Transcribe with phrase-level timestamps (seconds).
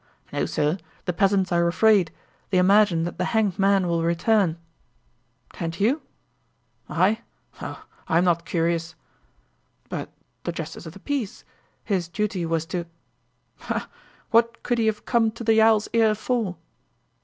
[0.33, 0.79] "No, sir.
[1.05, 2.11] The peasants are afraid.
[2.49, 4.57] They imagine that the hanged man will return."
[5.59, 6.01] "And you?"
[6.89, 7.21] "I
[7.61, 8.95] oh, I'm not curious."
[9.89, 10.09] "But
[10.43, 11.43] the justice of the peace?
[11.83, 12.87] His duty was to"
[13.59, 13.87] "Ha!
[14.31, 16.55] What could he have come to the Owl's Ear for?"